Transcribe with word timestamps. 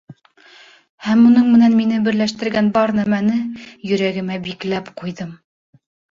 Һәм 1.07 1.19
уның 1.31 1.49
менән 1.55 1.73
мине 1.79 1.99
берләштергән 2.07 2.71
бар 2.77 2.93
нәмәне 2.99 3.35
йөрәгемә 3.89 4.39
бикләп 4.47 4.89
ҡуйҙым. 5.03 5.37